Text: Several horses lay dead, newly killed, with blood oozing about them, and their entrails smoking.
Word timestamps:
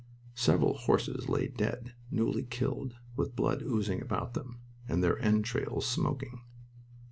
Several 0.33 0.73
horses 0.77 1.29
lay 1.29 1.47
dead, 1.49 1.93
newly 2.09 2.41
killed, 2.43 2.95
with 3.15 3.35
blood 3.35 3.61
oozing 3.61 4.01
about 4.01 4.33
them, 4.33 4.59
and 4.89 5.03
their 5.03 5.19
entrails 5.19 5.85
smoking. 5.85 6.41